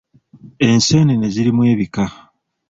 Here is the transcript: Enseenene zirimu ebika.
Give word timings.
Enseenene 0.67 1.27
zirimu 1.33 1.61
ebika. 1.73 2.05